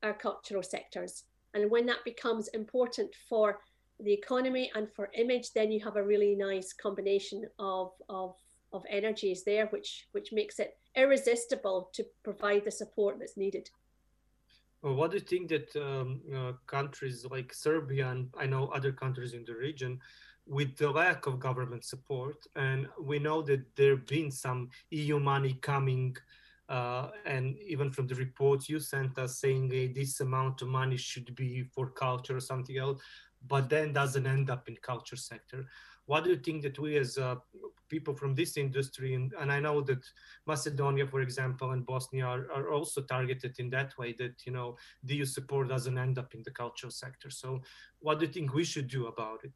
[0.02, 1.24] our cultural sectors.
[1.54, 3.60] And when that becomes important for
[4.04, 8.36] the economy and for image, then you have a really nice combination of, of,
[8.72, 13.70] of energies there, which, which makes it irresistible to provide the support that's needed.
[14.82, 18.92] Well, what do you think that um, uh, countries like Serbia and I know other
[18.92, 20.00] countries in the region,
[20.46, 25.20] with the lack of government support, and we know that there have been some EU
[25.20, 26.18] money coming,
[26.68, 30.98] uh, and even from the reports you sent us saying hey, this amount of money
[30.98, 33.02] should be for culture or something else,
[33.48, 35.66] but then doesn't end up in culture sector.
[36.06, 37.36] What do you think that we as uh,
[37.88, 40.04] people from this industry, and, and I know that
[40.46, 44.76] Macedonia, for example, and Bosnia are, are also targeted in that way that, you know,
[45.04, 47.30] the EU support doesn't end up in the cultural sector.
[47.30, 47.62] So
[48.00, 49.54] what do you think we should do about it?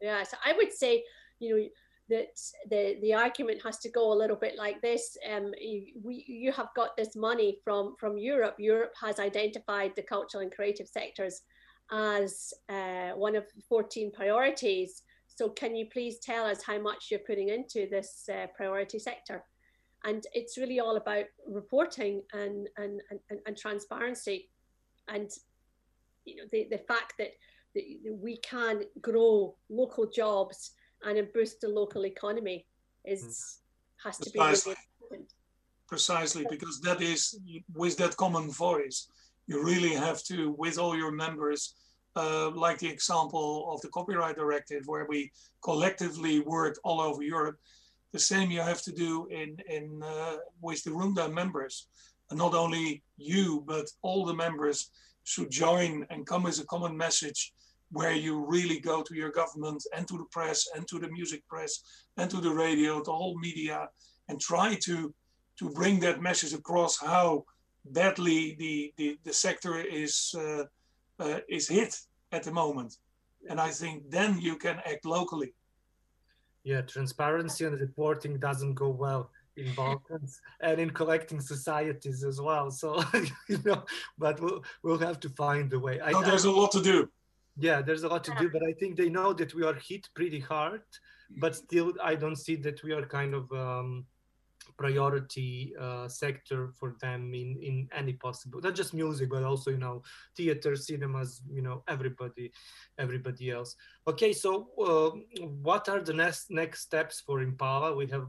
[0.00, 1.04] Yeah, so I would say,
[1.38, 1.68] you know,
[2.10, 5.16] that the the argument has to go a little bit like this.
[5.32, 8.56] Um, you, we you have got this money from from Europe.
[8.58, 11.42] Europe has identified the cultural and creative sectors
[11.92, 15.02] as uh, one of 14 priorities
[15.36, 19.44] so can you please tell us how much you're putting into this uh, priority sector?
[20.04, 24.50] And it's really all about reporting and, and, and, and transparency.
[25.08, 25.30] And
[26.24, 27.32] you know the, the fact that,
[27.74, 27.84] that
[28.22, 30.70] we can grow local jobs
[31.02, 32.66] and boost the local economy
[33.04, 34.06] is mm.
[34.06, 34.74] has to Precisely.
[34.74, 35.24] be really
[35.86, 37.38] Precisely, because that is
[37.74, 39.08] with that common voice,
[39.46, 41.74] you really have to, with all your members,
[42.16, 45.30] uh, like the example of the copyright directive, where we
[45.62, 47.58] collectively work all over Europe.
[48.12, 51.88] The same you have to do in in uh, with the Runda members,
[52.30, 54.90] and not only you, but all the members
[55.24, 57.52] should join and come with a common message
[57.90, 61.46] where you really go to your government and to the press and to the music
[61.48, 61.82] press
[62.16, 63.88] and to the radio, the whole media,
[64.28, 65.12] and try to
[65.58, 67.44] to bring that message across how
[67.84, 70.64] badly the the, the sector is uh,
[71.18, 71.98] uh, is hit
[72.32, 72.96] at the moment.
[73.48, 75.54] And I think then you can act locally.
[76.64, 82.70] Yeah, transparency and reporting doesn't go well in Balkans and in collecting societies as well.
[82.70, 83.02] So
[83.48, 83.84] you know,
[84.18, 85.98] but we'll we'll have to find a way.
[85.98, 87.08] No, I, there's I, a lot to do.
[87.56, 90.08] Yeah, there's a lot to do, but I think they know that we are hit
[90.14, 90.82] pretty hard.
[91.38, 94.06] But still, I don't see that we are kind of um,
[94.76, 99.78] priority uh, sector for them in in any possible not just music but also you
[99.78, 100.02] know
[100.36, 102.52] theater cinemas you know everybody
[102.98, 103.76] everybody else.
[104.06, 105.10] Okay so uh,
[105.62, 107.94] what are the next next steps for impala?
[107.94, 108.26] We have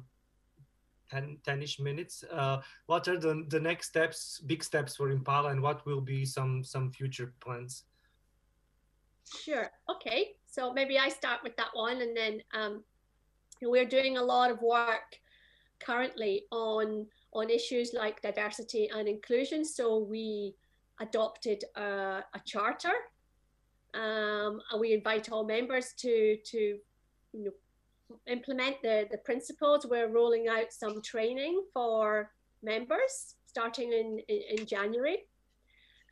[1.11, 2.23] 10 10ish minutes.
[2.31, 6.25] Uh, what are the the next steps big steps for impala and what will be
[6.25, 7.83] some some future plans?
[9.25, 9.71] Sure.
[9.89, 12.83] Okay so maybe i start with that one and then um,
[13.61, 15.19] we're doing a lot of work
[15.79, 19.65] currently on on issues like diversity and inclusion.
[19.65, 20.55] So we
[21.01, 22.93] adopted a, a charter,
[23.93, 26.57] um, and we invite all members to to
[27.33, 27.51] you know,
[28.27, 29.85] implement the the principles.
[29.85, 32.31] We're rolling out some training for
[32.63, 35.19] members starting in, in, in January.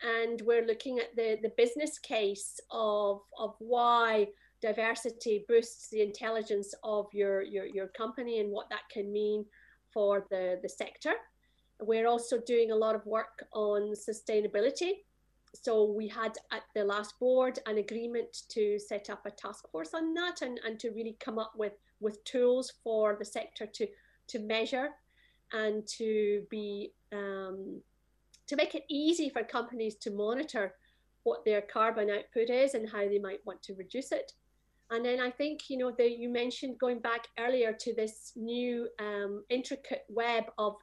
[0.02, 4.28] And we're looking at the, the business case of, of why
[4.64, 9.46] diversity boosts the intelligence of your, your, your company and what that can mean
[9.94, 11.14] for the, the sector.
[11.82, 14.92] We're also doing a lot of work on sustainability.
[15.54, 19.94] So we had at the last board an agreement to set up a task force
[19.94, 23.88] on that and, and to really come up with, with tools for the sector to,
[24.30, 24.90] to measure
[25.52, 27.82] and to be um,
[28.48, 30.76] to make it easy for companies to monitor
[31.24, 34.34] what their carbon output is and how they might want to reduce it.
[34.92, 38.88] And then I think, you know, that you mentioned going back earlier to this new
[39.00, 40.76] um, intricate web of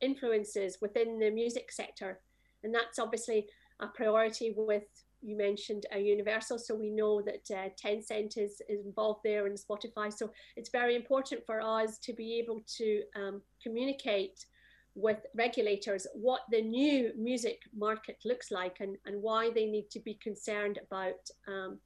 [0.00, 2.20] influences within the music sector.
[2.64, 3.46] And that's obviously
[3.80, 4.84] a priority with,
[5.20, 6.58] you mentioned a Universal.
[6.58, 10.12] So we know that uh, Tencent is, is involved there and Spotify.
[10.12, 14.46] So it's very important for us to be able to um, communicate
[14.94, 20.00] with regulators what the new music market looks like and, and why they need to
[20.00, 21.78] be concerned about um,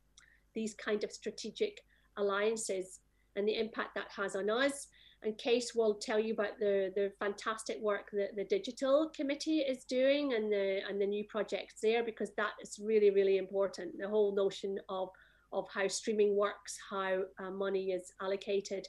[0.54, 1.80] these kind of strategic
[2.16, 3.00] alliances
[3.36, 4.88] and the impact that has on us.
[5.24, 9.84] And Kees will tell you about the, the fantastic work that the digital committee is
[9.84, 13.96] doing and the and the new projects there because that is really really important.
[13.98, 15.10] The whole notion of
[15.52, 18.88] of how streaming works, how uh, money is allocated,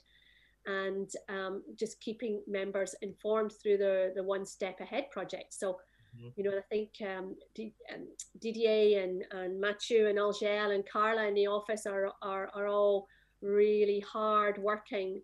[0.65, 5.53] and um, just keeping members informed through the the one step ahead project.
[5.53, 5.77] So.
[6.35, 8.07] You know, I think um, D- um,
[8.39, 13.07] Didier and, and Mathieu and Angel and Carla in the office are, are, are all
[13.41, 15.21] really hard working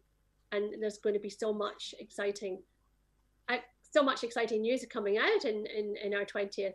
[0.51, 2.59] and there's going to be so much exciting
[3.91, 6.73] so much exciting news coming out in, in, in our 20th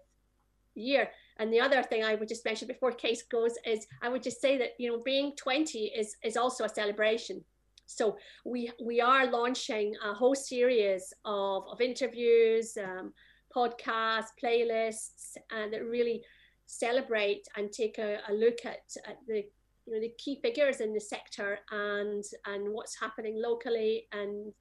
[0.75, 1.09] year.
[1.39, 4.41] And the other thing I would just mention before Kees goes is I would just
[4.41, 7.45] say that you know being 20 is is also a celebration.
[7.87, 13.13] So we we are launching a whole series of, of interviews, um,
[13.55, 16.23] podcasts, playlists, and that really
[16.67, 19.45] celebrate and take a, a look at, at the
[19.87, 24.53] you know the key figures in the sector and and what's happening locally and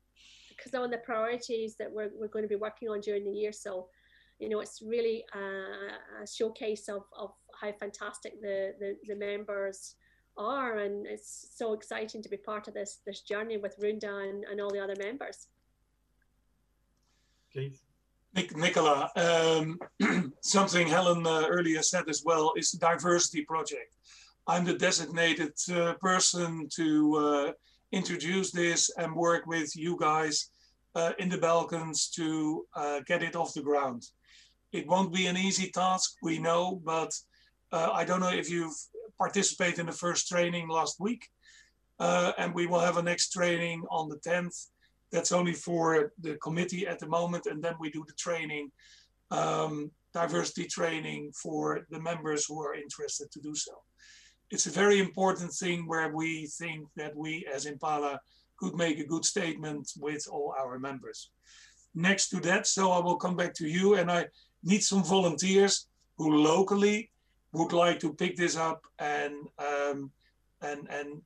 [0.49, 3.51] because on the priorities that we're, we're going to be working on during the year.
[3.51, 3.87] So
[4.39, 9.95] you know it's really a, a showcase of, of how fantastic the, the, the members
[10.35, 14.43] are and it's so exciting to be part of this this journey with Runda and,
[14.45, 15.47] and all the other members.
[17.51, 17.82] Keith
[18.35, 19.79] Nick, Nicola, um,
[20.41, 23.93] something Helen uh, earlier said as well is the diversity project.
[24.47, 27.51] I'm the designated uh, person to uh,
[27.91, 30.49] introduce this and work with you guys
[30.95, 34.03] uh, in the Balkans to uh, get it off the ground.
[34.71, 37.13] It won't be an easy task, we know, but
[37.71, 38.75] uh, I don't know if you've
[39.19, 41.29] participated in the first training last week.
[41.99, 44.69] and we will have a next training on the 10th
[45.13, 48.71] that's only for the committee at the moment, and then we do the training
[49.31, 53.71] um, diversity training for the members who are interested to do so.
[54.51, 58.19] It's a very important thing where we think that we as Impala
[58.57, 61.31] could make a good statement with all our members.
[61.95, 64.27] Next to that, so I will come back to you and I
[64.63, 65.87] need some volunteers
[66.17, 67.09] who locally
[67.51, 70.11] would like to pick this up and um,
[70.61, 71.21] and and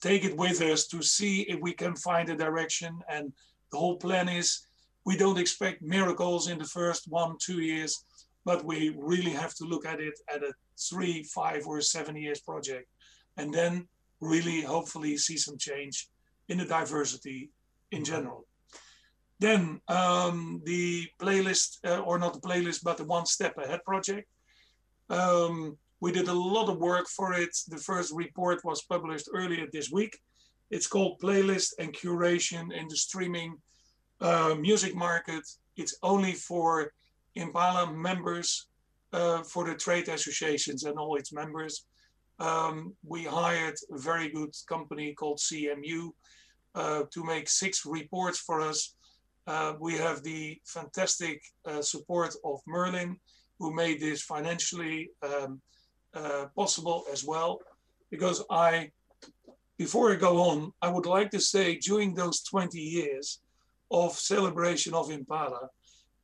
[0.00, 3.00] take it with us to see if we can find a direction.
[3.08, 3.32] And
[3.72, 4.66] the whole plan is
[5.04, 8.04] we don't expect miracles in the first one, two years,
[8.44, 10.52] but we really have to look at it at a
[10.88, 12.88] three, five, or seven years project.
[13.36, 13.88] And then
[14.20, 16.08] really hopefully see some change
[16.48, 17.50] in the diversity
[17.90, 18.46] in general.
[19.40, 24.28] Then um, the playlist, uh, or not the playlist, but the One Step Ahead project.
[25.10, 27.56] Um, we did a lot of work for it.
[27.68, 30.18] The first report was published earlier this week.
[30.70, 33.56] It's called Playlist and Curation in the Streaming
[34.20, 35.42] uh, Music Market.
[35.76, 36.92] It's only for
[37.34, 38.68] Impala members,
[39.12, 41.86] uh, for the trade associations and all its members.
[42.38, 46.10] Um, we hired a very good company called CMU
[46.74, 48.94] uh, to make six reports for us.
[49.46, 53.16] Uh, we have the fantastic uh, support of Merlin,
[53.58, 55.60] who made this financially um,
[56.14, 57.60] uh, possible as well.
[58.10, 58.90] Because I,
[59.76, 63.40] before I go on, I would like to say during those 20 years
[63.90, 65.68] of celebration of Impala,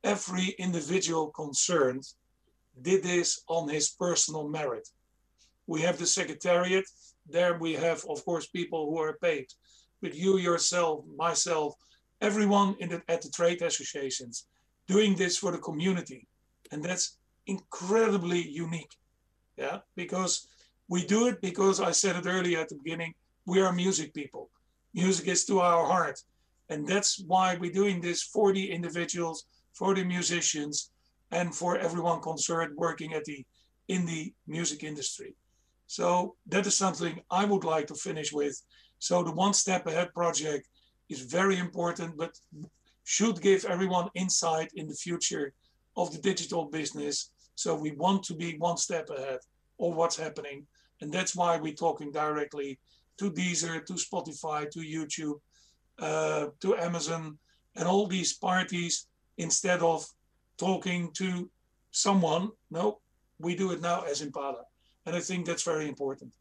[0.03, 2.03] every individual concerned
[2.81, 4.87] did this on his personal merit.
[5.67, 6.85] We have the secretariat.
[7.27, 9.47] There we have, of course, people who are paid.
[10.01, 11.75] But you yourself, myself,
[12.21, 14.47] everyone in the, at the trade associations
[14.87, 16.27] doing this for the community.
[16.71, 17.17] And that's
[17.47, 18.95] incredibly unique.
[19.57, 20.47] Yeah, because
[20.87, 23.13] we do it because I said it earlier at the beginning,
[23.45, 24.49] we are music people.
[24.93, 26.19] Music is to our heart.
[26.69, 30.91] And that's why we're doing this for the individuals, for the musicians,
[31.31, 33.45] and for everyone concerned working at the
[33.87, 35.35] in the music industry.
[35.87, 38.59] So that is something I would like to finish with.
[38.97, 40.67] So the One Step Ahead project
[41.09, 42.31] is very important, but
[43.03, 45.53] should give everyone insight in the future
[45.95, 49.39] of the digital business so we want to be one step ahead
[49.79, 50.65] of what's happening.
[51.01, 52.79] And that's why we're talking directly
[53.17, 55.39] to Deezer, to Spotify, to YouTube,
[55.99, 57.37] uh, to Amazon,
[57.75, 60.05] and all these parties instead of
[60.57, 61.49] talking to
[61.91, 62.51] someone.
[62.71, 62.99] No,
[63.39, 64.63] we do it now as Impala.
[65.05, 66.33] And I think that's very important.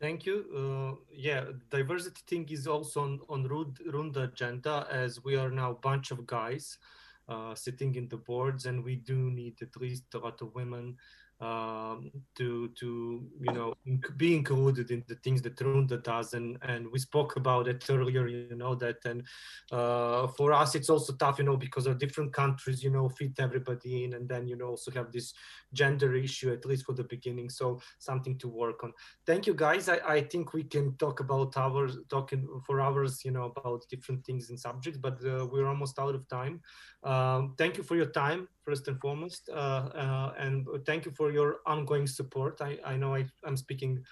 [0.00, 0.44] Thank you.
[0.54, 5.80] Uh, yeah, diversity thing is also on, on Runda agenda as we are now a
[5.88, 6.78] bunch of guys
[7.26, 10.96] Uh, sitting in the boards, and we do need at least a lot of women
[11.44, 13.74] um, to to you know
[14.16, 18.26] be included in the things that Runda does, and and we spoke about it earlier.
[18.26, 19.22] You know that, and
[19.70, 23.38] uh, for us it's also tough, you know, because of different countries, you know, fit
[23.38, 25.34] everybody in, and then you know also have this
[25.72, 27.50] gender issue at least for the beginning.
[27.50, 28.92] So something to work on.
[29.26, 29.88] Thank you, guys.
[29.88, 34.24] I, I think we can talk about hours, talking for hours, you know, about different
[34.24, 36.60] things and subjects, but uh, we're almost out of time.
[37.02, 39.48] Um, thank you for your time first and foremost.
[39.52, 42.60] Uh, uh, and thank you for your ongoing support.
[42.60, 44.02] I, I know I, am speaking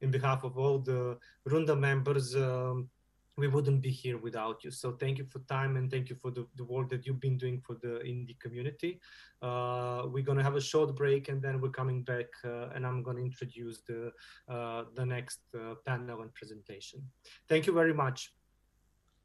[0.00, 2.34] in behalf of all the Runda members.
[2.34, 2.88] Um,
[3.36, 4.70] we wouldn't be here without you.
[4.70, 7.38] So thank you for time and thank you for the, the work that you've been
[7.38, 9.00] doing for the indie community.
[9.40, 13.02] Uh, we're gonna have a short break and then we're coming back uh, and I'm
[13.02, 14.12] gonna introduce the,
[14.48, 17.02] uh, the next uh, panel and presentation.
[17.48, 18.34] Thank you very much.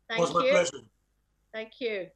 [0.09, 0.65] Thank you.
[1.51, 2.07] Thank you.